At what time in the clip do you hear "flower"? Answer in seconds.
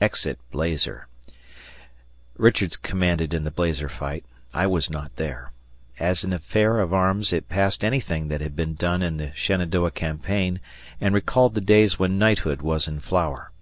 12.98-13.52